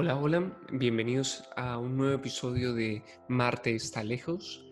[0.00, 4.64] Hola, hola, bienvenidos a un nuevo episodio de Marte está lejos.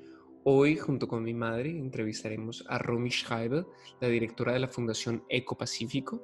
[0.44, 3.66] Hoy, junto con mi madre, entrevistaremos a Romy Schreiber,
[4.00, 6.22] la directora de la Fundación Eco Pacífico,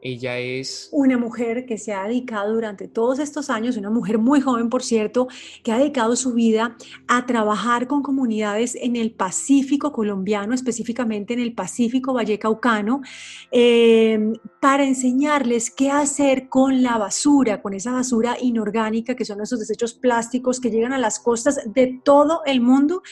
[0.00, 0.88] ella es...
[0.92, 4.82] Una mujer que se ha dedicado durante todos estos años, una mujer muy joven, por
[4.82, 5.28] cierto,
[5.64, 6.76] que ha dedicado su vida
[7.08, 13.00] a trabajar con comunidades en el Pacífico colombiano, específicamente en el Pacífico Vallecaucano,
[13.50, 19.58] eh, para enseñarles qué hacer con la basura, con esa basura inorgánica, que son esos
[19.58, 23.02] desechos plásticos que llegan a las costas de todo el mundo,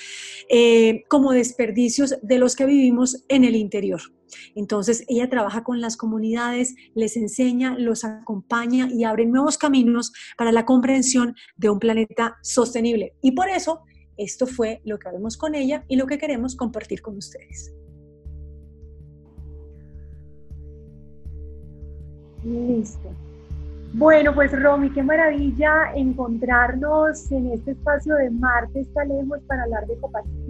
[0.49, 4.16] eh, como desperdicios de los que vivimos en el interior.
[4.55, 10.53] Entonces, ella trabaja con las comunidades, les enseña, los acompaña y abre nuevos caminos para
[10.53, 13.15] la comprensión de un planeta sostenible.
[13.23, 13.81] Y por eso,
[14.17, 17.75] esto fue lo que hablamos con ella y lo que queremos compartir con ustedes.
[22.45, 23.11] Listo.
[23.93, 29.87] Bueno, pues Romy, qué maravilla encontrarnos en este espacio de Marte está lejos para hablar
[29.87, 29.97] de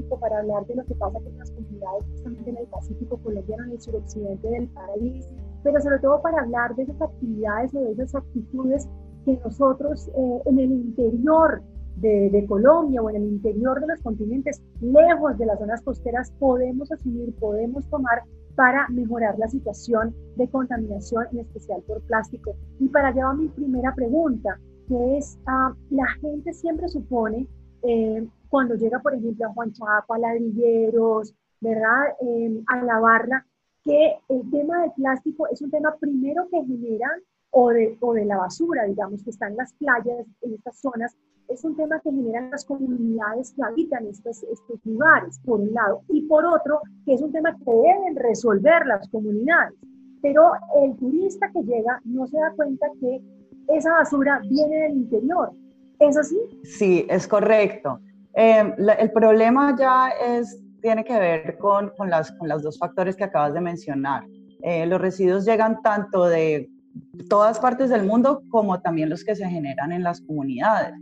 [0.07, 3.65] Ecopacífico, para hablar de lo que pasa con las comunidades justamente en el Pacífico colombiano,
[3.65, 5.29] en el suroccidente del país,
[5.63, 8.89] pero sobre todo para hablar de esas actividades o de esas actitudes
[9.25, 11.63] que nosotros eh, en el interior
[11.97, 16.31] de, de, Colombia o en el interior de los continentes, lejos de las zonas costeras,
[16.39, 18.23] podemos asumir, podemos tomar
[18.55, 22.55] para mejorar la situación de contaminación, en especial por plástico.
[22.81, 27.47] Y para allá va mi primera pregunta, que es, ah, la gente siempre supone,
[27.83, 32.15] eh, cuando llega, por ejemplo, a Juan Chaco, a ladrilleros, ¿verdad?
[32.21, 33.47] Eh, a la barra,
[33.83, 37.09] que el tema del plástico es un tema primero que genera
[37.51, 41.17] o de, o de la basura, digamos, que está en las playas, en estas zonas,
[41.49, 46.03] es un tema que generan las comunidades que habitan estos, estos lugares, por un lado,
[46.09, 49.75] y por otro, que es un tema que deben resolver las comunidades.
[50.23, 53.21] Pero el turista que llega no se da cuenta que
[53.69, 55.51] esa basura viene del interior.
[55.99, 56.39] ¿Es así?
[56.65, 58.01] Sí, es correcto.
[58.37, 63.17] Eh, el problema ya es, tiene que ver con, con, las, con los dos factores
[63.17, 64.25] que acabas de mencionar.
[64.63, 66.69] Eh, los residuos llegan tanto de
[67.29, 70.93] todas partes del mundo como también los que se generan en las comunidades.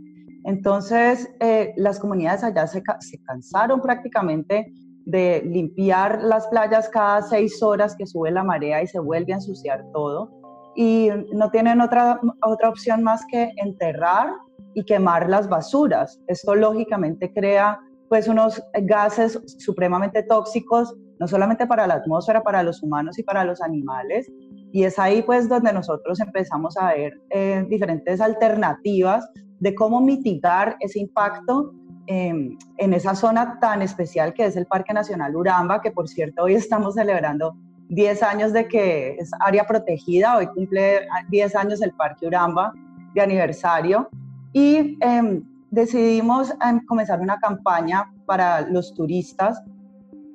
[0.45, 2.81] Entonces, eh, las comunidades allá se,
[3.25, 4.71] cansaron prácticamente
[5.05, 9.37] de limpiar las playas cada seis horas que sube la marea y se vuelve a
[9.37, 10.31] ensuciar todo.
[10.75, 14.29] Y no tienen otra, otra opción más que enterrar
[14.75, 16.21] y quemar las basuras.
[16.27, 22.83] Esto lógicamente crea pues unos gases supremamente tóxicos, no solamente para la atmósfera, para los
[22.83, 24.31] humanos y para los animales.
[24.71, 29.27] Y es ahí pues donde nosotros empezamos a ver eh, diferentes alternativas
[29.59, 31.71] de cómo mitigar ese impacto
[32.07, 36.43] em, en esa zona tan especial que es el Parque Nacional Uramba, que por cierto
[36.43, 37.55] hoy estamos celebrando
[37.87, 42.73] 10 años de que es área protegida, hoy cumple 10 años el Parque Uramba
[43.13, 44.09] de aniversario
[44.55, 49.61] y em, decidimos em, comenzar una campaña para los turistas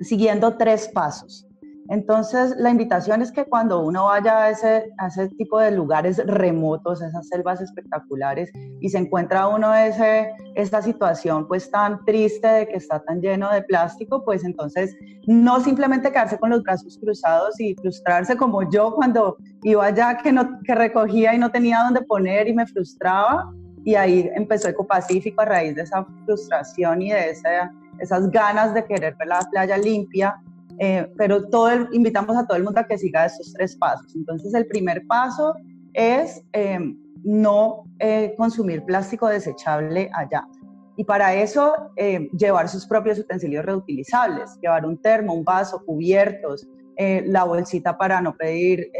[0.00, 1.46] siguiendo tres pasos.
[1.88, 6.18] Entonces, la invitación es que cuando uno vaya a ese, a ese tipo de lugares
[6.24, 8.50] remotos, esas selvas espectaculares,
[8.80, 13.50] y se encuentra uno ese, esta situación pues tan triste de que está tan lleno
[13.50, 14.94] de plástico, pues entonces
[15.26, 20.30] no simplemente quedarse con los brazos cruzados y frustrarse como yo cuando iba allá que,
[20.30, 23.50] no, que recogía y no tenía dónde poner y me frustraba,
[23.84, 28.84] y ahí empezó Ecopacífico a raíz de esa frustración y de esa, esas ganas de
[28.84, 30.40] querer ver la playa limpia
[30.82, 34.16] eh, pero todo invitamos a todo el mundo a que siga esos tres pasos.
[34.16, 35.54] Entonces, el primer paso
[35.92, 40.48] es em, no eh, consumir plástico desechable allá.
[40.96, 46.66] Y para eso, em, llevar sus propios utensilios reutilizables, llevar un termo, un vaso, cubiertos,
[46.96, 48.90] eh, la bolsita para no pedir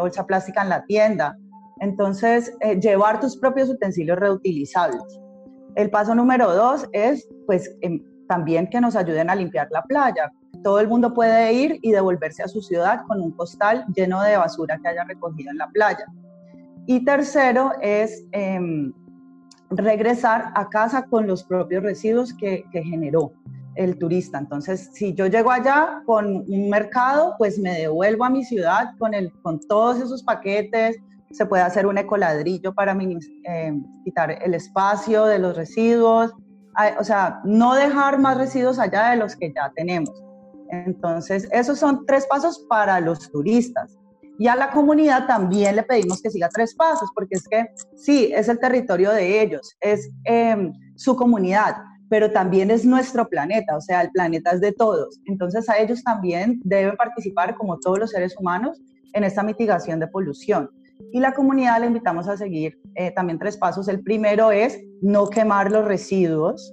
[0.00, 1.36] bolsa plástica en la tienda.
[1.80, 5.02] Entonces, llevar tus propios utensilios reutilizables.
[5.76, 10.32] El paso número dos es, pues, em, también que nos ayuden a limpiar la playa.
[10.62, 14.36] Todo el mundo puede ir y devolverse a su ciudad con un costal lleno de
[14.36, 16.04] basura que haya recogido en la playa.
[16.86, 18.92] Y tercero es em,
[19.70, 23.32] regresar a casa con los propios residuos que, generó
[23.76, 24.38] el turista.
[24.38, 29.14] Entonces, si yo llego allá con un mercado, pues me devuelvo a mi ciudad con,
[29.14, 30.98] el, con todos esos paquetes.
[31.30, 36.32] Se puede hacer un ecoladrillo para em, quitar el espacio de los residuos.
[36.98, 40.10] O sea, no dejar más residuos allá de los que ya tenemos.
[40.70, 43.96] Entonces, esos son tres pasos para los turistas.
[44.38, 48.32] Y a la comunidad también le pedimos que siga tres pasos, porque es que sí,
[48.34, 51.76] es el territorio de ellos, es em, su comunidad,
[52.08, 55.20] pero también es nuestro planeta, o sea, el planeta es de todos.
[55.26, 58.80] Entonces a ellos también deben participar, como todos los seres humanos,
[59.12, 60.70] en esta mitigación de polución.
[61.12, 63.88] Y la comunidad le invitamos a seguir eh, también tres pasos.
[63.88, 66.72] El primero es no quemar los residuos.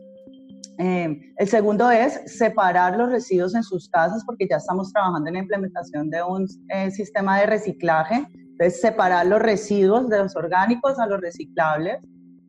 [0.80, 5.34] Eh, el segundo es separar los residuos en sus casas porque ya estamos trabajando en
[5.34, 8.28] la implementación de un eh, sistema de reciclaje.
[8.34, 11.98] Entonces, separar los residuos de los orgánicos a los reciclables.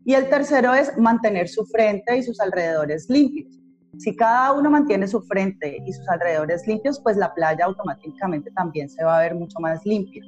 [0.05, 3.59] Y el tercero es mantener su frente y sus alrededores limpios.
[3.99, 8.89] Si cada uno mantiene su frente y sus alrededores limpios, pues la playa automáticamente también
[8.89, 10.23] se va a ver mucho más limpia.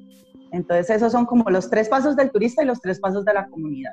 [0.53, 3.47] Entonces esos son como los tres pasos del turista y los tres pasos de la
[3.47, 3.93] comunidad.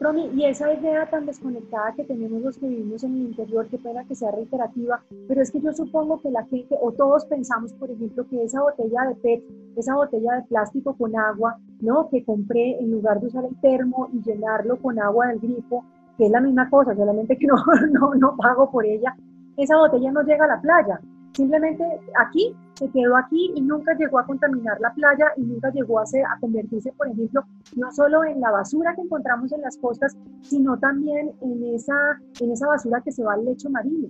[0.00, 3.78] Romy, y esa idea tan desconectada que tenemos los que vivimos en el interior, qué
[3.78, 7.72] pena que sea reiterativa, pero es que yo supongo que la gente, o todos pensamos,
[7.74, 9.44] por ejemplo, que esa botella de PET,
[9.76, 12.08] esa botella de plástico con agua, ¿no?
[12.10, 15.84] Que compré en lugar de usar el termo y llenarlo con agua del grifo,
[16.18, 17.56] que es la misma cosa, solamente que no,
[17.92, 19.16] no, no pago por ella,
[19.56, 21.00] esa botella no llega a la playa.
[21.32, 21.84] Simplemente
[22.18, 26.02] aquí se quedó aquí y nunca llegó a contaminar la playa y nunca llegó a,
[26.02, 27.44] a convertirse, por ejemplo,
[27.76, 31.94] no solo en la basura que encontramos en las costas, sino también en esa,
[32.40, 34.08] en esa basura que se va al lecho marino.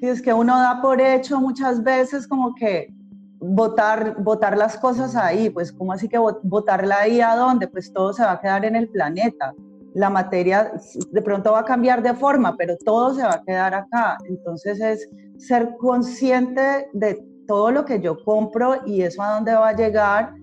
[0.00, 2.92] Sí, es que uno da por hecho muchas veces como que
[3.38, 8.12] botar, botar las cosas ahí, pues como así que botarla ahí a dónde, pues todo
[8.12, 9.52] se va a quedar en el planeta
[9.94, 10.72] la materia
[11.10, 14.16] de pronto va a cambiar de forma, pero todo se va a quedar acá.
[14.26, 19.68] Entonces es ser consciente de todo lo que yo compro y eso a dónde va
[19.68, 20.34] a llegar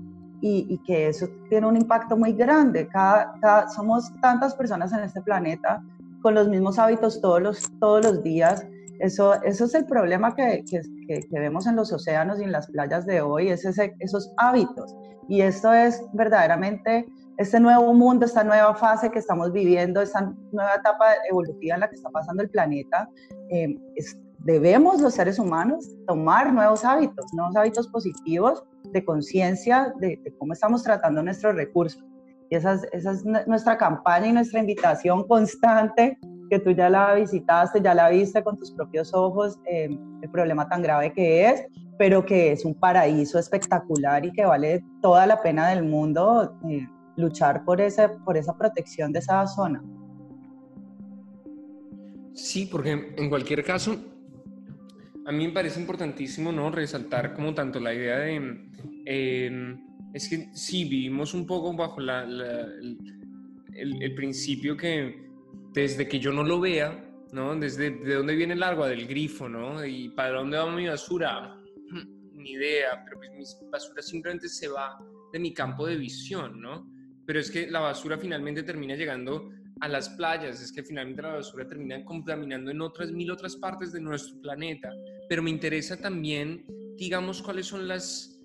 [0.42, 2.88] y, que eso tiene un impacto muy grande.
[2.88, 5.84] Cada, somos tantas personas en este planeta
[6.22, 8.66] con los mismos hábitos todos los, todos los días.
[9.00, 12.68] Eso, eso es el problema que, que, que vemos en los océanos y en las
[12.68, 14.96] playas de hoy, es ese, esos hábitos.
[15.28, 17.06] Y esto es verdaderamente
[17.38, 21.90] este nuevo mundo, esta nueva fase que estamos viviendo, esta nueva etapa evolutiva en la
[21.90, 23.08] que está pasando el planeta,
[23.50, 23.78] eh,
[24.40, 30.84] debemos los seres humanos tomar nuevos hábitos, nuevos hábitos positivos de conciencia de, cómo estamos
[30.84, 32.04] tratando nuestros recursos.
[32.50, 36.18] Y esa es, esa es, nuestra campaña y nuestra invitación constante,
[36.50, 39.90] que tú ya la visitaste, ya la viste con tus propios ojos, eh,
[40.22, 41.66] el problema tan grave que es,
[42.00, 46.58] pero que es un paraíso espectacular y que vale toda la pena del mundo.
[46.68, 46.88] Eh,
[47.20, 49.84] luchar por, ese, por esa protección de esa zona.
[52.34, 53.98] Sí, porque en cualquier caso,
[55.30, 56.72] a mí me parece importantísimo ¿no?
[56.72, 58.36] resaltar como tanto la idea de...
[59.06, 59.78] Em,
[60.12, 65.30] es que sí, vivimos un poco bajo la, el, principio que
[65.72, 67.56] desde que yo no lo vea, ¿no?
[67.56, 69.86] Desde de dónde viene el agua, del grifo, ¿no?
[69.86, 71.56] Y para dónde va mi basura,
[72.34, 74.98] ni idea, pero pues mi basura simplemente se va
[75.32, 76.90] de mi campo de visión, ¿no?
[77.30, 81.36] pero es que la basura finalmente termina llegando a las playas, es que finalmente la
[81.36, 84.90] basura termina contaminando en otras mil otras partes de nuestro planeta.
[85.30, 86.66] Pero me interesa también,
[86.98, 88.42] digamos, cuáles son las,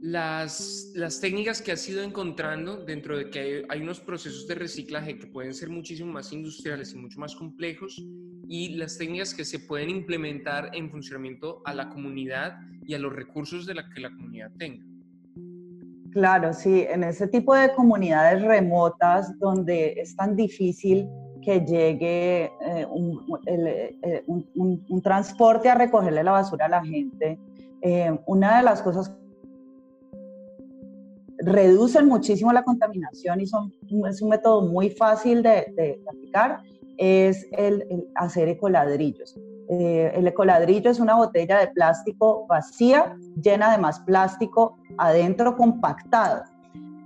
[0.00, 4.54] las, las técnicas que has ido encontrando dentro de que hay, hay, unos procesos de
[4.54, 8.02] reciclaje que pueden ser muchísimo más industriales y mucho más complejos
[8.48, 12.56] y las técnicas que se pueden implementar en funcionamiento a la comunidad
[12.86, 14.84] y a los recursos de la que la comunidad tenga.
[16.12, 21.08] Claro, sí, en ese tipo de comunidades remotas donde es tan difícil
[21.42, 22.86] que llegue eh,
[23.46, 27.38] eh, un, transporte a recogerle la basura a la gente,
[27.82, 29.14] eh, una de las cosas
[31.38, 33.72] reducen muchísimo la contaminación y son,
[34.08, 36.60] es un método muy fácil de, aplicar,
[36.98, 39.38] es el, el hacer ecoladrillos.
[39.72, 46.42] Eh, el ecoladrillo es una botella de plástico vacía, llena de más plástico adentro compactado.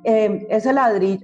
[0.02, 1.20] Eh, ese ladrillo,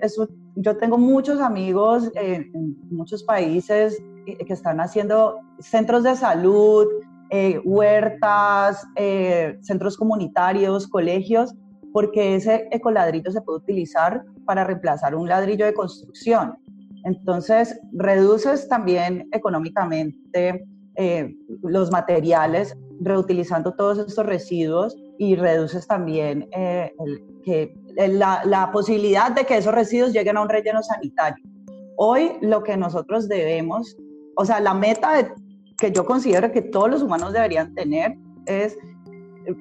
[0.57, 6.87] yo tengo muchos amigos en muchos países que están haciendo centros de salud,
[7.31, 8.87] eh, huertas,
[9.63, 11.55] centros comunitarios, colegios,
[11.93, 16.57] porque ese ecoladrillo se puede utilizar para reemplazar un ladrillo de construcción.
[17.05, 20.65] Entonces, reduces también económicamente
[20.97, 26.95] eh, los materiales, reutilizando todos estos residuos y reduces también eh,
[27.95, 31.45] la, posibilidad de que esos residuos lleguen a un relleno sanitario.
[31.99, 33.99] Hoy lo que nosotros debemos,
[34.35, 35.35] o sea, la meta
[35.77, 38.79] que yo considero que todos los humanos deberían tener es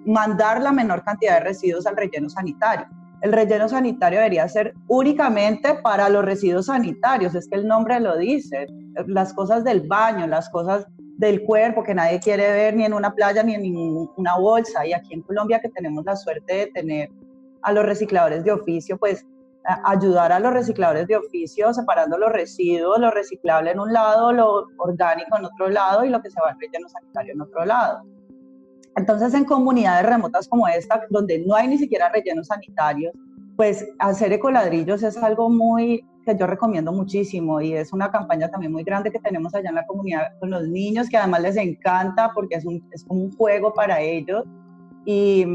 [0.06, 2.88] mandar la menor cantidad de residuos al relleno sanitario.
[3.22, 8.18] El relleno sanitario debería ser únicamente para los residuos sanitarios, es que el nombre lo
[8.18, 8.66] dice,
[9.08, 10.88] las cosas del baño, las cosas
[11.20, 14.88] del cuerpo que nadie quiere ver ni en una playa ni en ninguna bolsa.
[14.88, 17.10] Y aquí en Colombia que tenemos la suerte de tener
[17.62, 19.26] a los recicladores de oficio, pues
[19.84, 24.68] ayudar a los recicladores de oficio separando los residuos, lo reciclable en un lado, lo
[24.78, 28.04] orgánico en otro lado y lo que se va al relleno sanitario en otro lado.
[28.96, 33.14] entonces, en comunidades remotas como esta, donde no hay ni siquiera rellenos sanitarios,
[33.58, 38.72] pues hacer ecoladrillos es algo muy que yo recomiendo muchísimo y es una campaña también
[38.72, 42.32] muy grande que tenemos allá en la comunidad con los niños, que además les encanta
[42.34, 44.44] porque es, un, es como un juego para ellos
[45.06, 45.46] y,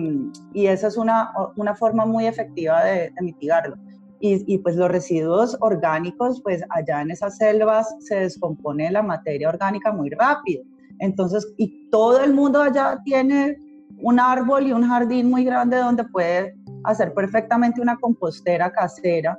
[0.53, 3.77] y esa es una, una, forma muy efectiva de, de mitigarlo.
[4.21, 9.51] Y, y, pues los residuos orgánicos, pues allá en esas selvas se descompone la materia
[9.51, 10.65] orgánica muy rápido.
[10.99, 13.59] Entonces, y todo el mundo allá tiene
[14.01, 16.55] un árbol y un jardín muy grande donde puede
[16.85, 19.39] hacer perfectamente una compostera casera.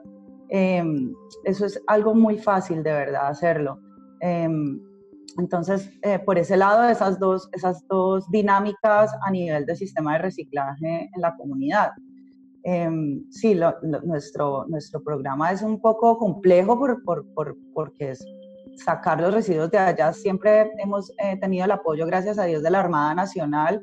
[0.49, 3.79] Em, eso es algo muy fácil de verdad hacerlo.
[4.21, 4.79] Em,
[5.37, 10.19] entonces, eh, por ese lado, esas dos, esas dos dinámicas a nivel de sistema de
[10.19, 11.91] reciclaje en la comunidad.
[12.63, 13.59] Em, sí,
[14.03, 18.25] nuestro, nuestro programa es un poco complejo por, por, por, porque es
[18.77, 20.13] sacar los residuos de allá.
[20.13, 23.81] Siempre hemos eh, tenido el apoyo, gracias a Dios, de la Armada Nacional,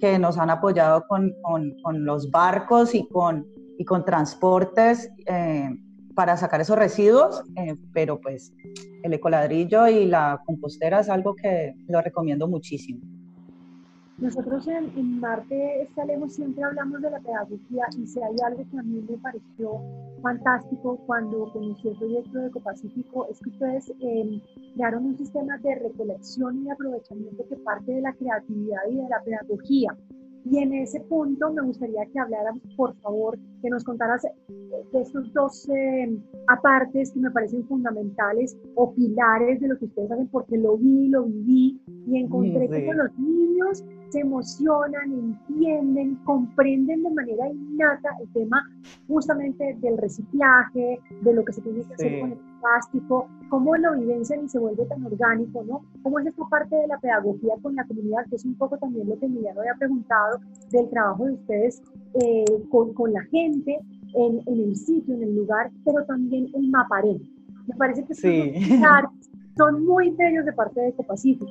[0.00, 3.46] que nos han apoyado con, con, con los barcos y con,
[3.78, 5.68] y con transportes eh,
[6.14, 8.52] para sacar esos residuos, eh, pero pues
[9.02, 13.00] el ecoladrillo y la compostera es algo que lo recomiendo muchísimo.
[14.18, 18.78] Nosotros en, en Marte Estalemos siempre hablamos de la pedagogía y si hay algo que
[18.78, 19.80] a mí me pareció
[20.22, 24.40] fantástico cuando conocí el proyecto de Ecopacífico es que ustedes eh,
[24.74, 29.20] crearon un sistema de recolección y aprovechamiento que parte de la creatividad y de la
[29.24, 29.96] pedagogía.
[30.44, 35.32] Y en ese punto me gustaría que habláramos, por favor, que nos contaras de estos
[35.32, 36.18] dos eh,
[36.48, 41.08] apartes que me parecen fundamentales o pilares de lo que ustedes hacen, porque lo vi,
[41.08, 48.10] lo viví y encontré que con los niños se emocionan, entienden, comprenden de manera innata
[48.20, 48.62] el tema
[49.08, 53.94] justamente del reciclaje, de lo que se tiene que hacer con el plástico, cómo lo
[53.98, 55.82] vivencian y se vuelve tan orgánico, ¿no?
[56.02, 59.08] ¿Cómo es esta parte de la pedagogía con la comunidad, que es un poco también
[59.08, 60.40] lo que Emiliano había preguntado
[60.70, 61.82] del trabajo de ustedes
[62.14, 63.78] eh, con, con, la gente
[64.14, 67.20] en, en, el sitio, en el lugar, pero también el maparé.
[67.66, 68.54] Me parece que sí.
[69.56, 71.46] son muy bellos de parte de Ecopacífico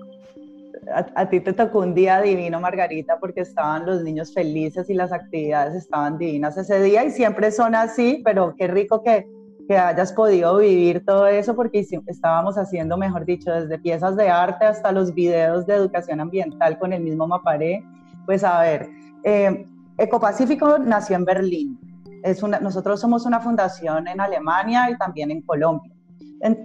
[0.93, 5.11] a, ti te tocó un día divino, Margarita, porque estaban los niños felices y las
[5.11, 9.27] actividades estaban divinas ese día y siempre son así, pero qué rico que,
[9.67, 14.65] que hayas podido vivir todo eso porque estábamos haciendo, mejor dicho, desde piezas de arte
[14.65, 17.83] hasta los videos de educación ambiental con el mismo Maparé.
[18.25, 18.89] Pues a ver,
[19.23, 19.65] eh,
[19.97, 21.79] Ecopacífico nació en Berlín.
[22.23, 25.91] Es una, nosotros somos una fundación en Alemania y también en Colombia.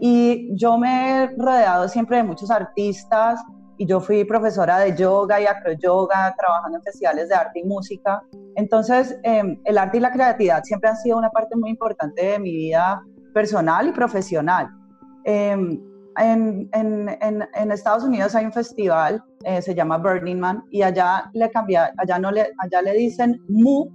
[0.01, 3.41] y yo me he rodeado siempre de muchos artistas,
[3.79, 8.23] y yo fui profesora de yoga y acroyoga, trabajando en festivales de arte y música.
[8.55, 12.39] Entonces, em, el arte y la creatividad siempre han sido una parte muy importante de
[12.39, 13.03] mi vida
[13.35, 14.69] personal y profesional.
[15.25, 15.81] Em,
[16.19, 21.31] en, en, en, Estados Unidos hay un festival, eh, se llama Burning Man, y allá
[21.35, 23.93] le, cambia, allá no le, allá le dicen MOOC,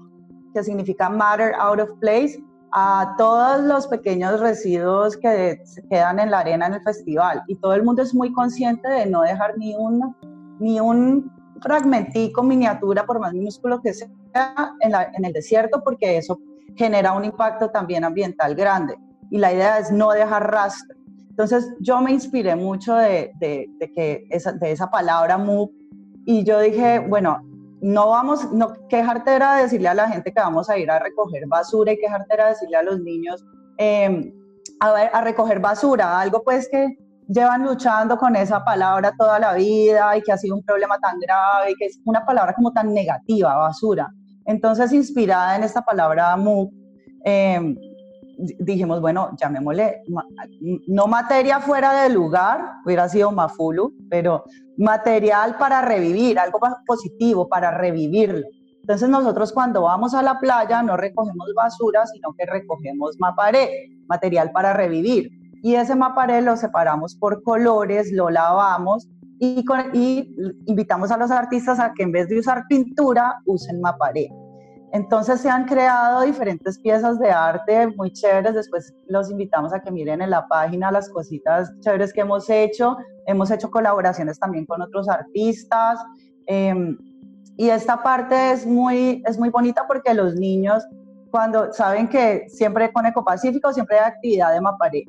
[0.53, 2.37] que significa Matter Out of Place,
[2.71, 7.43] a todos los pequeños residuos que se quedan en la arena en el festival.
[7.47, 10.15] Y todo el mundo es muy consciente de no dejar ni un,
[10.59, 14.09] ni un fragmentico, miniatura, por más minúsculo que sea,
[14.79, 16.39] en, en el desierto, porque eso
[16.75, 18.95] genera un impacto también ambiental grande.
[19.29, 20.97] Y la idea es no dejar rastro.
[21.29, 25.71] Entonces yo me inspiré mucho de, de, que esa, de esa palabra MOOC
[26.25, 27.41] y yo dije, bueno,
[27.81, 31.47] no vamos, no, quejarte era decirle a la gente que vamos a ir a recoger
[31.47, 33.43] basura y quejarte era decirle a los niños
[33.77, 34.31] em,
[34.79, 36.97] a, recoger basura, algo pues que
[37.27, 41.19] llevan luchando con esa palabra toda la vida y que ha sido un problema tan
[41.19, 44.09] grave y que es una palabra como tan negativa, basura.
[44.45, 46.71] Entonces, inspirada en esta palabra MOOC,
[48.37, 50.03] dijimos, bueno, llamémosle,
[50.87, 54.43] no materia fuera de lugar, hubiera sido Mafulu, pero
[54.77, 58.45] material para revivir, algo positivo para revivirlo.
[58.81, 63.69] Entonces nosotros cuando vamos a la playa no recogemos basura, sino que recogemos maparé,
[64.07, 65.29] material para revivir.
[65.61, 69.07] Y ese maparé lo separamos por colores, lo lavamos
[69.39, 70.35] y, y
[70.65, 74.29] invitamos a los artistas a que en vez de usar pintura, usen maparé.
[74.93, 78.55] Entonces se han creado diferentes piezas de arte muy chéveres.
[78.55, 82.97] Después los invitamos a que miren en la página las cositas chéveres que hemos hecho.
[83.25, 85.99] Hemos hecho colaboraciones también con otros artistas.
[86.45, 86.97] Em,
[87.55, 90.83] y esta parte es muy, es muy bonita porque los niños,
[91.29, 95.05] cuando saben que siempre con Ecopacífico, siempre hay actividad de Maparé.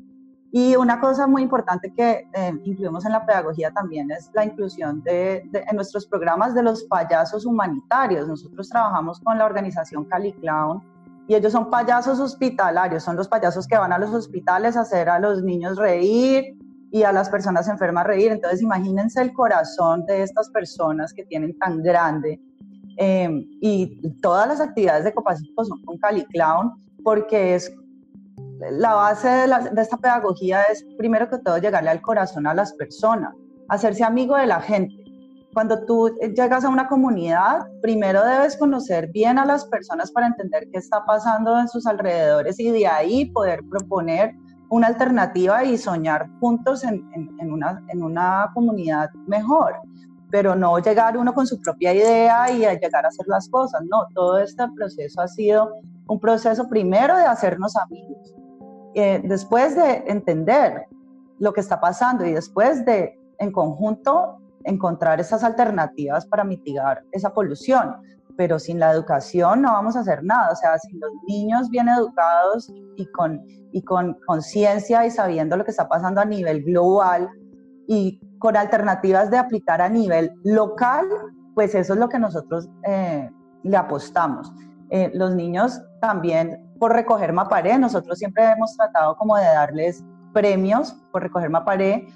[0.55, 5.01] Y una cosa muy importante que eh, incluimos en la pedagogía también es la inclusión
[5.01, 8.27] de, en nuestros programas de los payasos humanitarios.
[8.27, 10.79] Nosotros trabajamos con la organización Cali Clown
[11.27, 15.09] y ellos son payasos hospitalarios, son los payasos que van a los hospitales a hacer
[15.09, 16.55] a los niños reír
[16.91, 18.31] y a las personas enfermas reír.
[18.31, 22.39] Entonces imagínense el corazón de estas personas que tienen tan grande
[22.97, 27.75] eh, y todas las actividades de Ecopacífico son con Cali Clown porque es
[28.71, 33.33] la base de, esta pedagogía es primero que todo llegarle al corazón a las personas,
[33.69, 34.95] hacerse amigo de la gente.
[35.53, 40.67] Cuando tú llegas a una comunidad, primero debes conocer bien a las personas para entender
[40.71, 44.33] qué está pasando en sus alrededores y de ahí poder proponer
[44.69, 47.03] una alternativa y soñar juntos en,
[47.51, 49.75] una, en una comunidad mejor,
[50.31, 54.07] pero no llegar uno con su propia idea y llegar a hacer las cosas, no,
[54.15, 55.69] todo este proceso ha sido
[56.07, 58.33] un proceso primero de hacernos amigos,
[58.95, 60.85] eh, después de entender
[61.39, 67.33] lo que está pasando y después de en conjunto encontrar esas alternativas para mitigar esa
[67.33, 67.95] polución.
[68.35, 70.51] Pero sin la educación no vamos a hacer nada.
[70.51, 73.41] O sea, sin los niños bien educados y con
[73.73, 77.29] y con conciencia y sabiendo lo que está pasando a nivel global
[77.87, 81.05] y con alternativas de aplicar a nivel local,
[81.55, 83.29] pues eso es lo que nosotros eh,
[83.63, 84.53] le apostamos.
[84.89, 90.93] Eh, los niños también por recoger maparé, nosotros siempre hemos tratado como de darles premios
[91.13, 92.07] por recoger maparé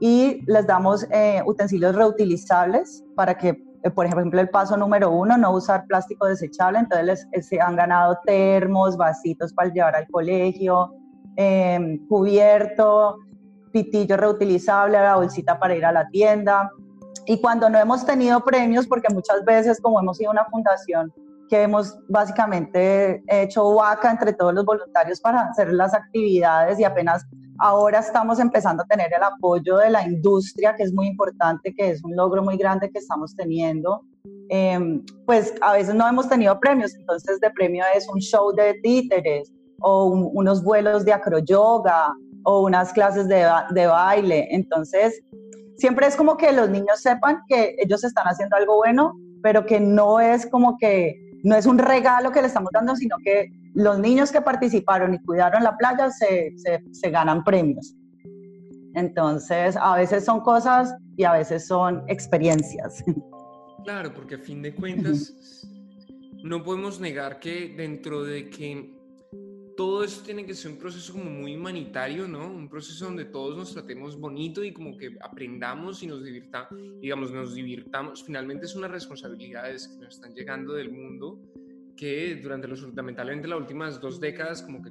[0.00, 3.54] y les damos eh, utensilios reutilizables para que,
[3.94, 8.18] por ejemplo, el paso número uno, no usar plástico desechable, entonces les, se han ganado
[8.24, 10.90] termos, vasitos para llevar al colegio,
[11.36, 13.18] Em, cubierto,
[13.72, 16.70] pitillo reutilizable, la bolsita para ir a la tienda.
[17.26, 21.12] Y cuando no hemos tenido premios, porque muchas veces como hemos sido una fundación
[21.54, 27.24] que hemos básicamente hecho vaca entre todos los voluntarios para hacer las actividades y apenas
[27.60, 31.90] ahora estamos empezando a tener el apoyo de la industria, que es muy importante, que
[31.90, 34.02] es un logro muy grande que estamos teniendo.
[34.48, 38.74] Em, pues a veces no hemos tenido premios, entonces de premio es un show de
[38.82, 44.48] títeres, o unos vuelos de acroyoga o unas clases de, de baile.
[44.50, 45.22] Entonces,
[45.76, 49.12] siempre es como que los niños sepan que ellos están haciendo algo bueno,
[49.44, 53.16] pero que no es como que, no es un regalo que le estamos dando, sino
[53.22, 57.94] que los niños que participaron y cuidaron la playa se, se, se ganan premios.
[58.94, 63.04] Entonces, a veces son cosas y a veces son experiencias.
[63.84, 65.68] Claro, porque a fin de cuentas,
[66.42, 68.96] no podemos negar que dentro de que
[69.76, 72.46] todo esto tiene que ser un proceso como muy humanitario, ¿no?
[72.46, 76.68] Un proceso donde todos nos tratemos bonito y como que aprendamos y nos divirtamos,
[77.00, 78.22] digamos, nos divirtamos.
[78.24, 81.40] Finalmente es una responsabilidad que nos están llegando del mundo
[81.96, 84.90] que durante los, lamentablemente las últimas dos décadas como que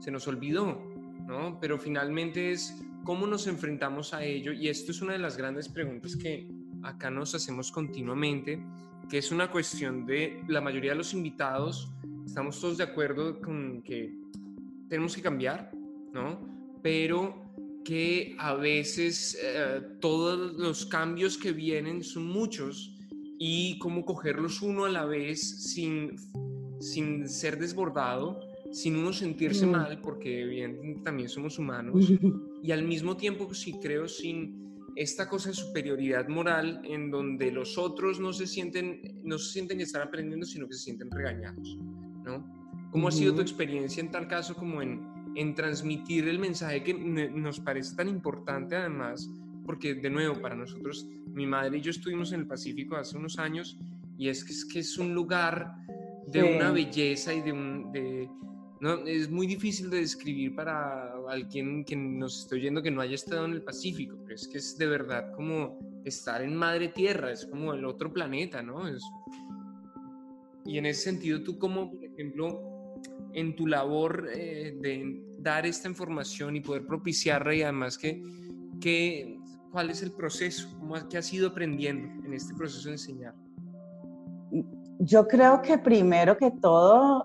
[0.00, 0.80] se nos olvidó,
[1.26, 1.58] ¿no?
[1.60, 5.68] Pero finalmente es cómo nos enfrentamos a ello y esto es una de las grandes
[5.68, 6.48] preguntas que
[6.82, 8.62] acá nos hacemos continuamente,
[9.08, 11.92] que es una cuestión de la mayoría de los invitados
[12.30, 14.14] estamos todos de acuerdo con que
[14.90, 15.70] tenemos que cambiar,
[16.12, 16.78] ¿no?
[16.82, 17.50] Pero
[17.84, 22.94] que a veces eh, todos los cambios que vienen son muchos
[23.38, 26.16] y cómo cogerlos uno a la vez sin,
[26.80, 29.70] sin ser desbordado, sin uno sentirse mm.
[29.70, 32.12] mal, porque evidentemente también somos humanos,
[32.62, 34.60] y al mismo tiempo, sí creo, sin
[34.96, 39.78] esta cosa de superioridad moral en donde los otros no se sienten, no se sienten
[39.78, 41.78] que están aprendiendo, sino que se sienten regañados.
[42.24, 42.59] ¿no?
[42.90, 45.00] ¿Cómo ha sido tu experiencia en tal caso como en,
[45.36, 49.28] en transmitir el mensaje que nos parece tan importante además?
[49.64, 53.38] Porque de nuevo, para nosotros, mi madre y yo estuvimos en el Pacífico hace unos
[53.38, 53.78] años
[54.18, 55.72] y es que es, que es un lugar
[56.26, 57.92] de una belleza y de un...
[57.92, 58.28] De,
[58.80, 63.14] no, es muy difícil de describir para alguien que nos esté oyendo que no haya
[63.14, 67.30] estado en el Pacífico, pero es que es de verdad como estar en madre tierra,
[67.30, 68.88] es como el otro planeta, ¿no?
[68.88, 69.02] Es,
[70.64, 72.69] y en ese sentido, tú como, por ejemplo,
[73.32, 78.22] en tu labor eh, de dar esta información y poder propiciarla y además que,
[78.80, 79.38] que
[79.70, 83.34] cuál es el proceso, cómo, qué has ido aprendiendo en este proceso de enseñar.
[84.98, 87.24] Yo creo que primero que todo,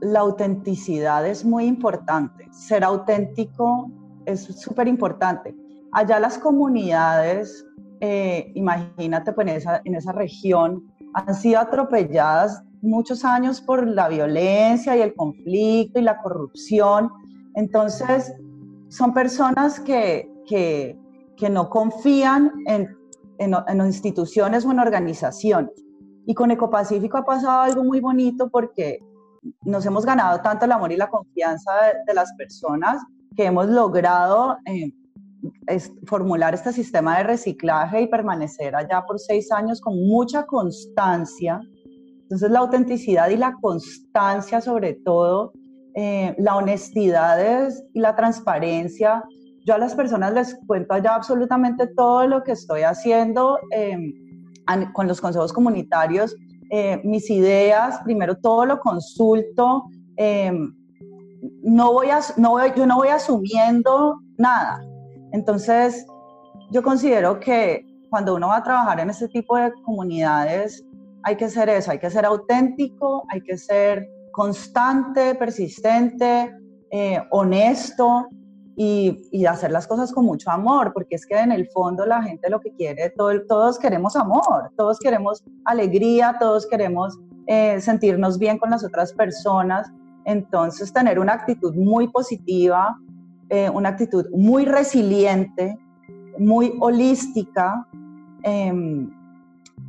[0.00, 2.48] la autenticidad es muy importante.
[2.52, 3.90] Ser auténtico
[4.24, 5.54] es súper importante.
[5.92, 7.66] Allá las comunidades,
[8.00, 14.08] eh, imagínate, pues en esa, en esa región, han sido atropelladas muchos años por la
[14.08, 17.10] violencia y el conflicto y la corrupción.
[17.54, 18.32] Entonces,
[18.88, 20.98] son personas que, que,
[21.36, 22.88] que no confían en,
[23.38, 25.72] en, en, instituciones o en organizaciones.
[26.26, 29.00] Y con Ecopacífico ha pasado algo muy bonito porque
[29.62, 31.72] nos hemos ganado tanto el amor y la confianza
[32.06, 33.02] de, las personas
[33.36, 34.92] que hemos logrado eh,
[36.06, 41.60] formular este sistema de reciclaje y permanecer allá por seis años con mucha constancia
[42.30, 45.52] entonces la autenticidad y la constancia sobre todo,
[45.96, 49.24] eh, la honestidad y la transparencia.
[49.66, 54.12] yo a las personas les cuento allá absolutamente todo lo que estoy haciendo em,
[54.92, 56.36] con los consejos comunitarios,
[56.70, 60.72] eh, mis ideas, primero todo lo consulto, em,
[61.64, 64.80] no voy a, no yo no voy asumiendo nada.
[65.32, 66.06] Entonces,
[66.70, 70.84] yo considero que cuando uno va a trabajar en este tipo de comunidades,
[71.22, 76.54] hay que ser eso, hay que ser auténtico, hay que ser constante, persistente,
[76.90, 78.26] eh, honesto
[78.76, 82.48] y, hacer las cosas con mucho amor, porque es que en el fondo la gente
[82.48, 83.12] lo que quiere,
[83.46, 89.90] todos queremos amor, todos queremos alegría, todos queremos eh, sentirnos bien con las otras personas.
[90.24, 92.96] Entonces, tener una actitud muy positiva,
[93.50, 95.78] eh, una actitud muy resiliente,
[96.38, 97.86] muy holística,
[98.42, 99.10] em,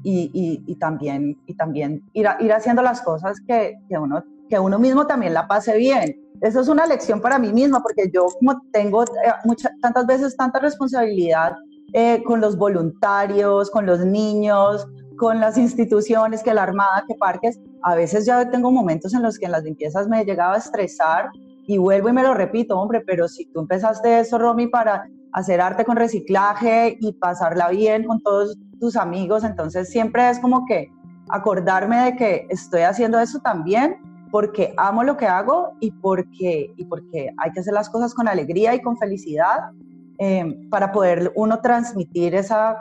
[0.03, 5.47] y, también, y ir, haciendo las cosas que, que, uno, que uno mismo también la
[5.47, 6.15] pase bien.
[6.41, 10.59] Eso es una lección para mí misma, porque yo como tengo eh, tantas veces tanta
[10.59, 11.55] responsabilidad
[11.93, 17.59] eh, con los voluntarios, con los niños, con las instituciones, que la Armada, que parques,
[17.83, 21.29] a veces ya tengo momentos en los que en las limpiezas me llegaba a estresar
[21.71, 25.61] y vuelvo y me lo repito, hombre, pero si tú empezaste eso, Romy, para hacer
[25.61, 30.91] arte con reciclaje y pasarla bien con todos tus amigos, entonces siempre es como que
[31.29, 33.95] acordarme de que estoy haciendo eso también
[34.31, 38.27] porque amo lo que hago y porque, y porque hay que hacer las cosas con
[38.27, 39.71] alegría y con felicidad
[40.17, 42.79] em, para poder uno transmitir esa,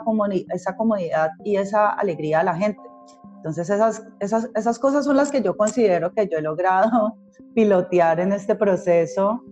[0.49, 2.81] esa comodidad y esa alegría a la gente.
[3.41, 7.15] Entonces esas, esas, esas cosas son las que yo considero que yo he logrado
[7.55, 9.43] pilotear en este proceso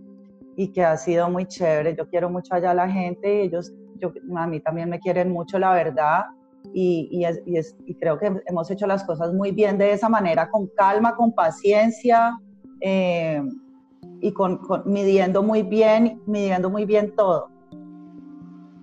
[0.55, 1.95] y que ha sido muy chévere.
[1.95, 5.31] Yo quiero mucho allá a la gente y ellos, yo, a mí también me quieren
[5.31, 6.25] mucho, la verdad.
[6.71, 10.51] Y, y, es, y, creo que hemos hecho las cosas muy bien de esa manera,
[10.51, 12.37] con calma, con paciencia
[12.81, 13.41] eh,
[14.21, 17.49] y con, midiendo muy bien, midiendo muy bien todo.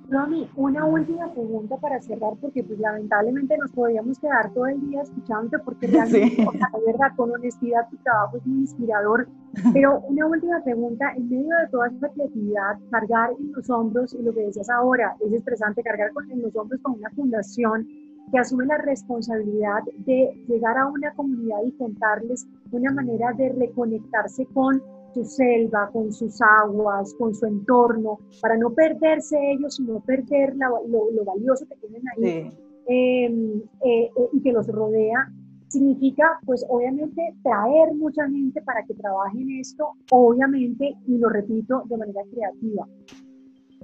[0.09, 5.03] Romy, una última pregunta para cerrar, porque pues lamentablemente nos podríamos quedar todo el día
[5.03, 9.29] escuchándote, porque realmente, de verdad, con honestidad, tu trabajo es muy inspirador.
[9.73, 14.23] Pero una última pregunta, en medio de toda esta creatividad, cargar en los hombros, y
[14.23, 17.89] lo que decías ahora, es estresante, cargar con, en los hombros con una fundación
[18.31, 24.47] que asume la responsabilidad de llegar a una comunidad y contarles una manera de reconectarse
[24.47, 24.83] con
[25.17, 31.25] su selva, con sus aguas, con su entorno, para no perderse ellos, sino perder lo,
[31.25, 32.53] valioso que tienen ahí
[32.89, 35.33] em, eh, eh, y que los rodea,
[35.69, 41.83] significa, pues obviamente, traer mucha gente para que trabaje en esto, obviamente, y lo repito,
[41.87, 42.87] de manera creativa.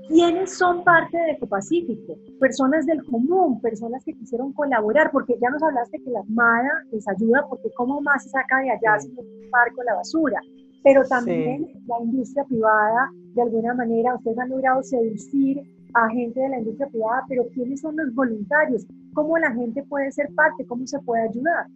[0.09, 2.17] ¿Quiénes son parte de Ecopacífico?
[2.41, 7.07] Personas del común, personas que quisieron colaborar, porque ya nos hablaste que la Armada les
[7.09, 10.41] ayuda, porque ¿cómo más se saca de allá si no parco la basura?
[10.83, 15.63] Pero también la industria privada, de alguna manera, ustedes han logrado seducir
[15.95, 18.87] a gente de la industria privada, pero ¿quiénes son los voluntarios?
[19.15, 20.67] ¿Cómo la gente puede ser parte?
[20.67, 21.67] ¿Cómo se puede ayudar?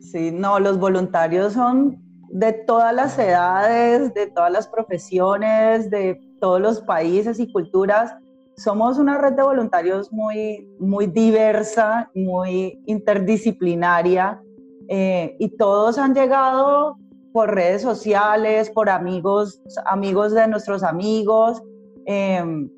[0.00, 6.60] Sí, no, los voluntarios son de todas las edades, de todas las profesiones, de todos
[6.60, 8.14] los países y culturas.
[8.56, 14.40] Somos una red de voluntarios muy, muy diversa, muy interdisciplinaria,
[14.88, 16.98] eh, y todos han llegado
[17.34, 21.60] por redes sociales, por amigos, amigos de nuestros amigos.
[22.06, 22.70] Em,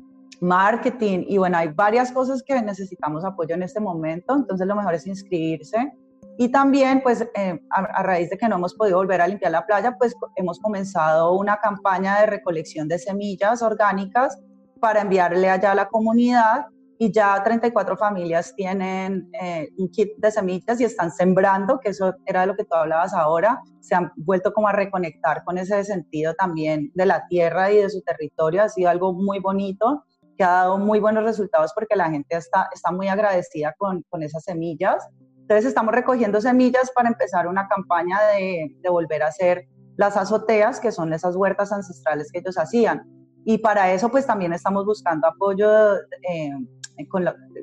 [0.41, 4.95] marketing y bueno, hay varias cosas que necesitamos apoyo en este momento, entonces lo mejor
[4.95, 5.93] es inscribirse.
[6.41, 9.63] Y también, pues, eh, a, raíz de que no hemos podido volver a limpiar la
[9.63, 14.39] playa, pues hemos comenzado una campaña de recolección de semillas orgánicas
[14.79, 16.65] para enviarle allá a la comunidad
[16.97, 22.15] y ya 34 familias tienen eh, un kit de semillas y están sembrando, que eso
[22.25, 26.33] era lo que tú hablabas ahora, se han vuelto como a reconectar con ese sentido
[26.33, 30.49] también de la tierra y de su territorio, ha sido algo muy bonito que ha
[30.53, 35.07] dado muy buenos resultados porque la gente está, está muy agradecida con, con esas semillas.
[35.51, 40.79] Entonces estamos recogiendo semillas para empezar una campaña de, de volver a hacer las azoteas,
[40.79, 43.03] que son esas huertas ancestrales que ellos hacían.
[43.43, 46.51] Y para eso pues también estamos buscando apoyo eh,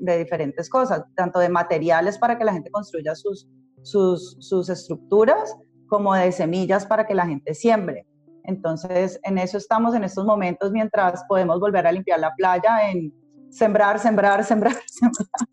[0.02, 3.48] de diferentes cosas, tanto de materiales para que la gente construya sus,
[3.80, 8.06] sus, sus estructuras, como de semillas para que la gente siembre.
[8.44, 13.14] Entonces, en eso estamos en estos momentos mientras podemos volver a limpiar la playa en
[13.48, 15.48] sembrar, sembrar, sembrar, sembrar.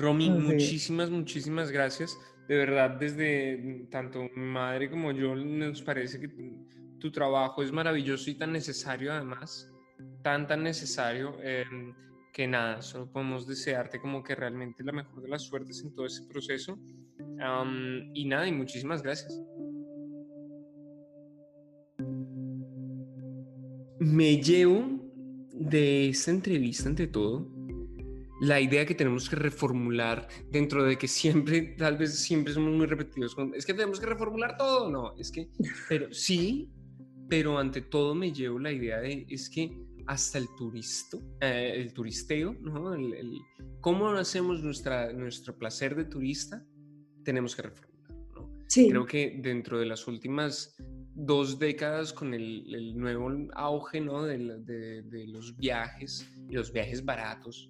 [0.00, 2.18] Romy, muchísimas, muchísimas gracias.
[2.48, 6.28] De verdad, desde tanto mi madre como yo, nos parece que
[6.98, 9.70] tu trabajo es maravilloso y tan necesario además,
[10.22, 11.94] tan, tan necesario, em,
[12.32, 16.06] que nada, solo podemos desearte como que realmente la mejor de las suertes en todo
[16.06, 16.78] ese proceso.
[18.14, 19.40] y nada, y muchísimas gracias.
[23.98, 25.00] Me llevo
[25.52, 27.59] de esta entrevista, ante todo,
[28.40, 32.86] la idea que tenemos que reformular dentro de que siempre, tal vez siempre somos muy
[32.86, 35.48] repetidos, es que tenemos que reformular todo, no, es que,
[35.88, 36.70] pero sí,
[37.28, 39.70] pero ante todo me llevo la idea de, es que
[40.06, 42.94] hasta el turista, eh, el turisteo, ¿no?
[42.94, 43.38] El,
[43.80, 46.64] ¿Cómo hacemos nuestra, nuestro placer de turista?
[47.22, 48.50] Tenemos que reformular, ¿no?
[48.66, 48.88] Sí.
[48.88, 50.74] Creo que dentro de las últimas
[51.14, 54.24] dos décadas con el, el nuevo auge, ¿no?
[54.24, 57.68] De, de, de, los viajes y los viajes baratos,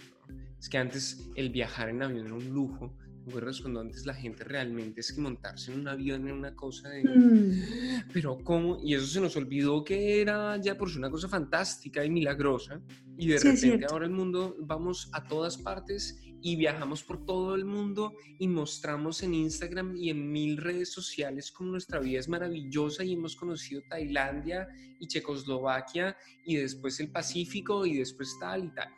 [0.60, 2.94] es que antes el viajar en avión era un lujo.
[3.24, 6.54] ¿Te acuerdas cuando antes la gente realmente es que montarse en un avión era una
[6.54, 7.02] cosa de...
[7.02, 8.04] Mm.
[8.12, 8.78] Pero ¿cómo?
[8.82, 12.80] Y eso se nos olvidó que era ya por sí una cosa fantástica y milagrosa.
[13.16, 17.64] Y de repente ahora el mundo, vamos a todas partes y viajamos por todo el
[17.64, 23.04] mundo y mostramos en Instagram y en mil redes sociales como nuestra vida es maravillosa
[23.04, 24.68] y hemos conocido Tailandia
[24.98, 28.88] y Checoslovaquia y después el Pacífico y después tal y tal.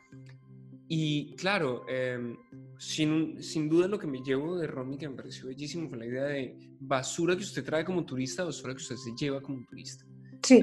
[0.95, 2.37] Y claro, em,
[2.77, 6.05] sin, sin, duda lo que me llevo de Romy, que me pareció bellísimo, fue la
[6.05, 10.05] idea de basura que usted trae como turista, basura que usted se lleva como turista.
[10.43, 10.61] Sí.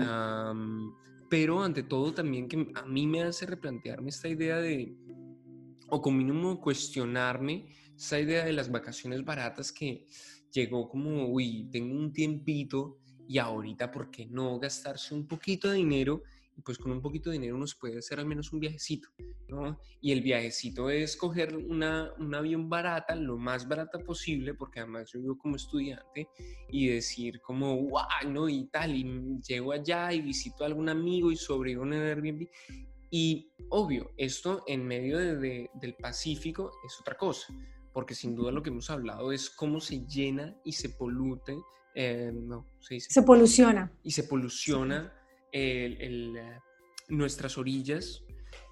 [1.28, 4.94] pero ante todo también que a mí me hace replantearme esta idea de,
[5.88, 7.66] o como mínimo cuestionarme,
[7.96, 10.06] esa idea de las vacaciones baratas que
[10.52, 15.78] llegó como, uy, tengo un tiempito y ahorita, ¿por qué no gastarse un poquito de
[15.78, 16.22] dinero
[16.64, 19.08] pues con un poquito de dinero uno se puede hacer al menos un viajecito,
[19.48, 19.78] ¿no?
[20.00, 25.10] Y el viajecito es coger una, un avión barata, lo más barata posible, porque además
[25.12, 26.28] yo vivo como estudiante,
[26.68, 27.88] y decir como,
[28.26, 28.48] ¿no?
[28.48, 32.48] Y tal, y llego allá y visito a algún amigo y sobrevivo en el Airbnb.
[33.10, 37.52] Y obvio, esto en medio de, del Pacífico es otra cosa,
[37.92, 41.58] porque sin duda lo que hemos hablado es cómo se llena y se polute,
[41.94, 43.10] eh, no, se dice.
[43.10, 43.92] Se poluciona.
[44.04, 45.12] Y se poluciona
[45.52, 46.58] el, eh,
[47.08, 48.22] nuestras orillas,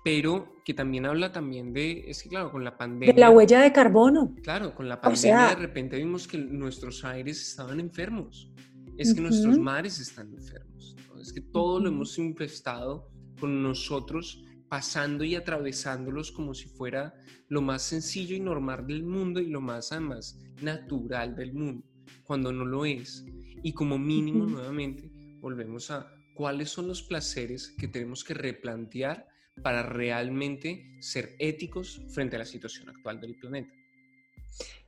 [0.05, 3.13] pero que también habla también de, es que claro, con la pandemia...
[3.13, 4.35] De la huella de carbono.
[4.43, 8.51] Claro, con la pandemia de repente vimos que nuestros aires estaban enfermos,
[8.97, 15.25] es que nuestros mares están enfermos, es que todo lo hemos infestado con nosotros pasando
[15.25, 17.15] y atravesándolos como si fuera
[17.49, 21.87] lo más sencillo y normal del mundo y lo más además natural del mundo,
[22.25, 23.25] cuando no lo es.
[23.63, 25.11] Y como mínimo, nuevamente,
[25.41, 29.27] volvemos a cuáles son los placeres que tenemos que replantear
[29.61, 33.75] para realmente ser éticos frente a la situación actual del planeta.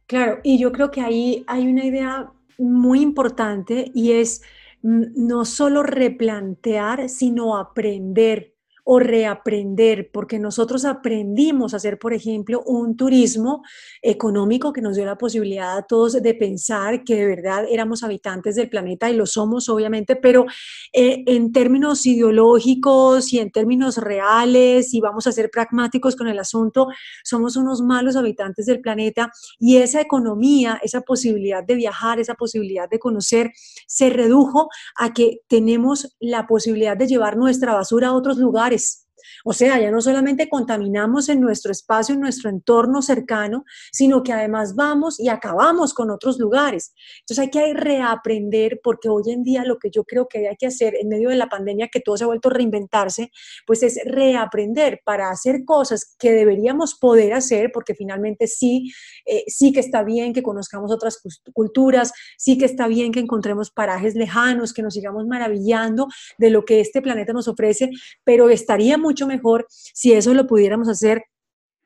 [0.06, 4.42] Claro, y yo creo que ahí hay una idea muy importante y es
[4.82, 8.54] mm, no solo replantear, sino aprender
[8.92, 13.62] o reaprender, porque nosotros aprendimos a hacer, por ejemplo, un turismo
[14.02, 18.56] económico que nos dio la posibilidad a todos de pensar que de verdad éramos habitantes
[18.56, 20.44] del planeta y lo somos, obviamente, pero
[20.92, 26.40] eh, en términos ideológicos y en términos reales, y vamos a ser pragmáticos con el
[26.40, 26.88] asunto,
[27.22, 32.90] somos unos malos habitantes del planeta y esa economía, esa posibilidad de viajar, esa posibilidad
[32.90, 33.52] de conocer,
[33.86, 39.09] se redujo a que tenemos la posibilidad de llevar nuestra basura a otros lugares voice
[39.44, 44.32] o sea, ya no solamente contaminamos en nuestro espacio, en nuestro entorno cercano, sino que
[44.32, 46.92] además vamos y acabamos con otros lugares.
[47.20, 50.66] Entonces hay que reaprender porque hoy en día lo que yo creo que hay que
[50.66, 53.30] hacer en medio de la pandemia, que todo se ha vuelto a reinventarse,
[53.66, 58.92] pues es reaprender para hacer cosas que deberíamos poder hacer, porque finalmente sí,
[59.26, 61.20] eh, sí que está bien que conozcamos otras
[61.52, 66.06] culturas, sí que está bien que encontremos parajes lejanos, que nos sigamos maravillando
[66.38, 67.90] de lo que este planeta nos ofrece,
[68.24, 71.22] pero estaría mucho mucho mejor si eso lo pudiéramos hacer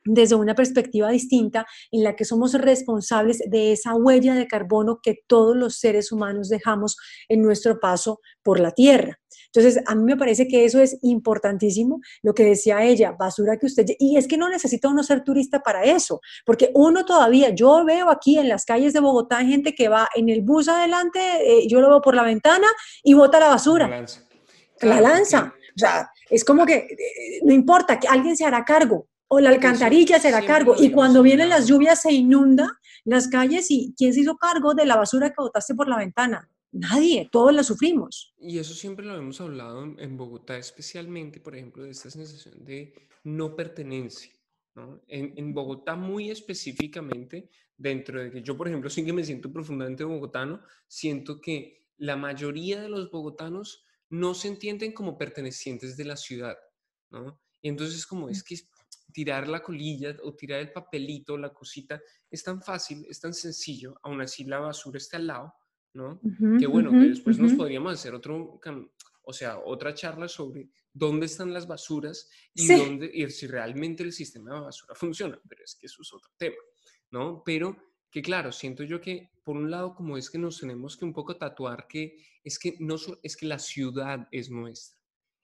[0.07, 5.23] desde una perspectiva distinta en la que somos responsables de esa huella de carbono que
[5.27, 9.19] todos los seres humanos dejamos en nuestro paso por la Tierra.
[9.47, 13.67] Entonces, a mí me parece que eso es importantísimo, lo que decía ella, basura que
[13.67, 13.87] usted...
[13.99, 18.11] Y es que no necesita uno ser turista para eso, porque uno todavía, yo veo
[18.11, 21.81] aquí en las calles de Bogotá gente que va en el bus adelante, eh, yo
[21.81, 22.67] lo veo por la ventana
[23.03, 23.89] y bota la basura.
[23.89, 24.21] La lanza.
[24.81, 25.55] La lanza.
[25.77, 29.51] O sea, es como que eh, no importa, que alguien se hará cargo o la
[29.51, 30.75] alcantarilla se hará cargo.
[30.79, 34.87] Y cuando vienen las lluvias se inunda las calles y ¿quién se hizo cargo de
[34.87, 36.49] la basura que botaste por la ventana?
[36.73, 38.35] Nadie, todos la sufrimos.
[38.39, 42.95] Y eso siempre lo hemos hablado en, Bogotá, especialmente, por ejemplo, de esta sensación de
[43.23, 44.33] no pertenencia.
[45.07, 49.53] En, en, Bogotá muy específicamente, dentro de que yo, por ejemplo, sí que me siento
[49.53, 53.85] profundamente bogotano, siento que la mayoría de los bogotanos
[54.15, 56.57] no se entienden como pertenecientes de la ciudad,
[57.11, 57.41] ¿no?
[57.61, 58.57] Y entonces como es que
[59.13, 62.01] tirar la colilla o tirar el papelito, la cosita,
[62.31, 65.55] es tan fácil, es tan sencillo, aún así la basura está al lado,
[65.95, 66.21] ¿no?
[66.59, 68.61] que bueno, que después nos podríamos hacer otro,
[69.23, 74.13] o sea, otra charla sobre dónde están las basuras y, dónde, y si realmente el
[74.13, 76.57] sistema de basura funciona, pero es que eso es otro tema,
[77.11, 77.43] ¿no?
[77.45, 77.77] Pero
[78.15, 81.13] que claro, siento yo que por un lado como es que nos tenemos que un
[81.13, 85.01] poco tatuar que es que no es que la ciudad es nuestra,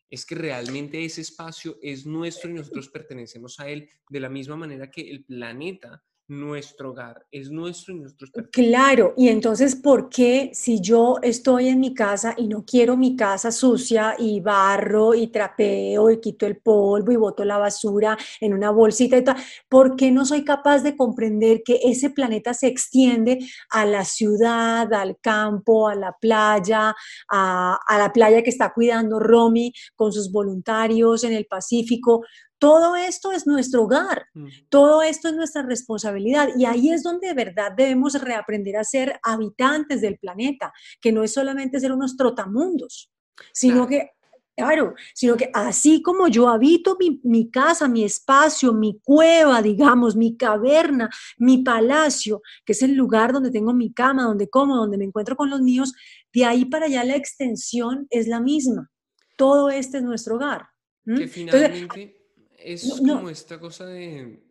[0.09, 4.55] es que realmente ese espacio es nuestro y nosotros pertenecemos a él de la misma
[4.55, 10.51] manera que el planeta nuestro hogar, es nuestro y nuestro Claro, y entonces, ¿por qué
[10.55, 15.27] si yo estoy en mi casa y no quiero mi casa sucia y barro y
[15.27, 19.37] trapeo y quito el polvo y boto la basura en una bolsita y tal,
[19.69, 23.39] ¿por qué no soy capaz de comprender que ese planeta se extiende
[23.71, 26.95] a la ciudad, al campo, a la playa,
[27.29, 32.23] a, a la playa que está cuidando Romy con sus voluntarios en el Pacífico?
[32.61, 34.47] Todo esto es nuestro hogar, mm.
[34.69, 39.19] todo esto es nuestra responsabilidad y ahí es donde de verdad debemos reaprender a ser
[39.23, 40.71] habitantes del planeta,
[41.01, 43.11] que no es solamente ser unos trotamundos,
[43.53, 44.11] sino que
[44.57, 50.17] Claro, sino que así como yo habito mi, mi, casa, mi espacio, mi cueva, digamos,
[50.17, 54.99] mi caverna, mi palacio, que es el lugar donde tengo mi cama, donde como, donde
[54.99, 55.95] me encuentro con los míos,
[56.35, 58.91] de ahí para allá la extensión es la misma.
[59.39, 60.67] Todo este es nuestro hogar.
[61.07, 62.20] Que finalmente
[62.63, 64.43] es como esta cosa de,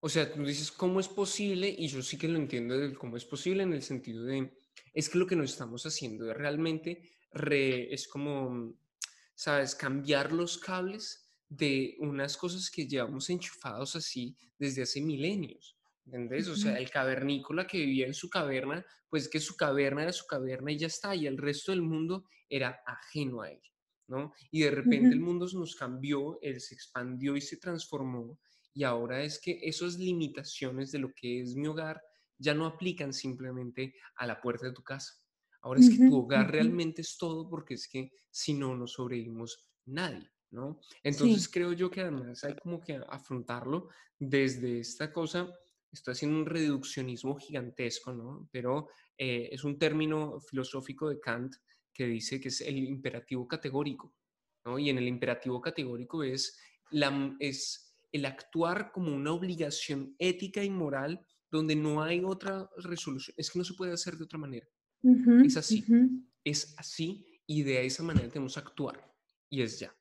[0.00, 1.74] o sea, tú dices, ¿cómo es posible?
[1.76, 4.52] Y yo sí que lo entiendo de cómo es posible en el sentido de,
[4.94, 8.74] es que lo que nos estamos haciendo es realmente, es como,
[9.34, 9.74] ¿sabes?
[9.74, 15.76] Cambiar los cables de unas cosas que llevamos enchufados así desde hace milenios.
[16.04, 16.48] ¿Entendés?
[16.48, 20.26] O sea, el cavernícola que vivía en su caverna, pues que su caverna era su
[20.26, 23.60] caverna y ya está, y el resto del mundo era ajeno a él.
[24.50, 28.38] Y de repente el mundo nos cambió, él se expandió y se transformó
[28.78, 32.00] y ahora es que esas limitaciones de lo que es mi hogar
[32.38, 35.14] ya no aplican simplemente a la puerta de tu casa.
[35.62, 39.68] Ahora es que tu hogar realmente es todo porque es que si no, no sobrevivimos
[39.86, 40.78] nadie, ¿no?
[41.02, 45.52] Entonces creo yo que además hay como que afrontarlo desde esta cosa,
[45.90, 48.48] estoy haciendo un reduccionismo gigantesco, ¿no?
[48.52, 51.52] Pero eh, es un término filosófico de Kant
[51.98, 54.14] que dice que es el imperativo categórico,
[54.64, 54.78] ¿no?
[54.78, 56.56] Y en el imperativo categórico es,
[56.92, 63.34] la, es el actuar como una obligación ética y moral donde no hay otra resolución,
[63.36, 64.68] es que no se puede hacer de otra manera.
[65.44, 65.84] es así,
[66.44, 69.12] es así y de esa manera tenemos que actuar
[69.50, 69.92] y es ya.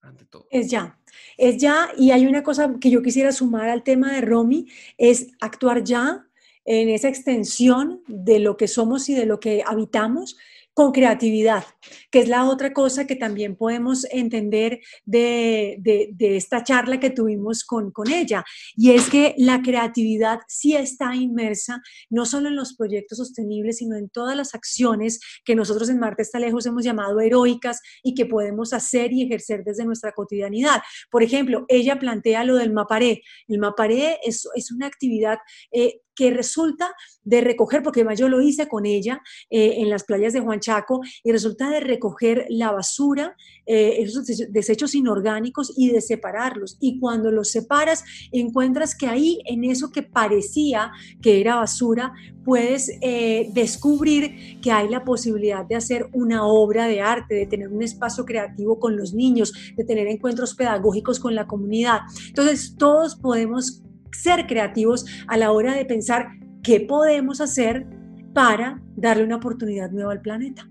[0.00, 0.46] Ante todo.
[0.50, 1.00] Es ya,
[1.36, 5.32] es ya y hay una cosa que yo quisiera sumar al tema de Romy, es
[5.40, 6.28] actuar ya
[6.64, 10.36] en esa extensión de lo que somos y de lo que habitamos,
[10.78, 11.64] con creatividad,
[12.08, 17.64] que es la otra cosa que también podemos entender de, de, esta charla que tuvimos
[17.64, 18.44] con, con, ella.
[18.76, 23.96] Y es que la creatividad sí está inmersa no solo en los proyectos sostenibles, sino
[23.96, 28.26] en todas las acciones que nosotros en Marte está lejos hemos llamado heroicas y que
[28.26, 30.80] podemos hacer y ejercer desde nuestra cotidianidad.
[31.10, 33.22] Por ejemplo, ella plantea lo del maparé.
[33.48, 35.38] El maparé es, es una actividad
[35.72, 40.32] eh, que resulta de recoger, porque yo lo hice con ella eh, en las playas
[40.32, 46.00] de Juan Chaco, y resulta de recoger la basura, eh, esos desechos inorgánicos y de
[46.00, 46.76] separarlos.
[46.80, 48.02] Y cuando los separas,
[48.32, 50.90] encuentras que ahí, en eso que parecía
[51.22, 52.12] que era basura,
[52.44, 57.68] puedes eh, descubrir que hay la posibilidad de hacer una obra de arte, de tener
[57.68, 62.00] un espacio creativo con los niños, de tener encuentros pedagógicos con la comunidad.
[62.26, 63.82] Entonces, todos podemos
[64.12, 66.28] ser creativos a la hora de pensar
[66.62, 67.86] qué podemos hacer
[68.34, 70.68] para darle una oportunidad nueva al planeta.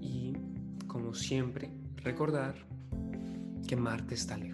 [0.00, 0.32] Y,
[0.86, 2.54] como siempre, recordar
[3.66, 4.53] que Marte está lejos.